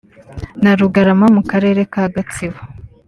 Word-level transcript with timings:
na 0.63 0.71
Rugarama 0.79 1.27
mu 1.35 1.41
karere 1.49 1.81
ka 1.93 2.03
Gatsibo 2.13 2.59